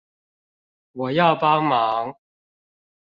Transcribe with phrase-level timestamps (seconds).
[0.93, 2.15] 我要幫忙